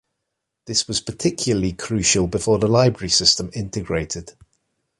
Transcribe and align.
This 0.65 0.87
was 0.87 0.99
particularly 0.99 1.73
crucial 1.73 2.25
before 2.25 2.57
the 2.57 2.67
library 2.67 3.11
system 3.11 3.51
integrated. 3.53 4.33